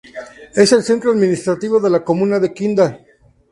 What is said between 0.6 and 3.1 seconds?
el centro administrativo de la comuna de Kinda.